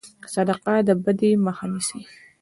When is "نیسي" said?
1.71-2.01